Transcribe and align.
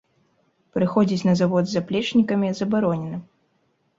Прыходзіць 0.77 1.27
на 1.27 1.33
завод 1.41 1.63
з 1.71 1.75
заплечнікамі 1.77 2.49
забаронена. 2.61 3.17